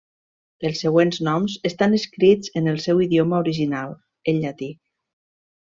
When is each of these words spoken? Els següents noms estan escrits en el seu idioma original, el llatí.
Els 0.69 0.79
següents 0.85 1.19
noms 1.27 1.57
estan 1.71 1.93
escrits 1.99 2.55
en 2.63 2.73
el 2.73 2.81
seu 2.89 3.05
idioma 3.09 3.45
original, 3.45 3.97
el 4.33 4.45
llatí. 4.47 4.73